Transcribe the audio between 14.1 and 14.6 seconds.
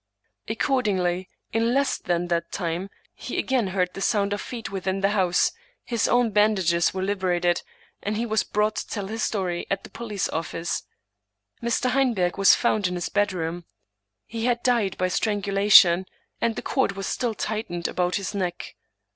He